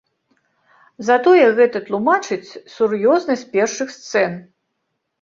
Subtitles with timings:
[1.09, 4.31] Затое гэта тлумачыць сур'ёзнасць першых сцэн.